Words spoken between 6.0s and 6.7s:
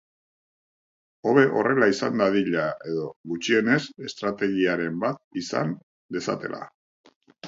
dezatela.